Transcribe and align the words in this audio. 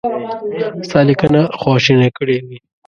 ستا 0.87 0.99
لیکنه 1.09 1.41
خواشینی 1.59 2.09
کړی 2.17 2.37
وي. 2.47 2.57